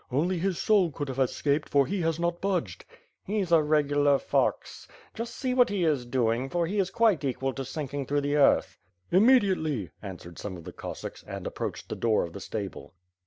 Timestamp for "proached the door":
11.53-12.23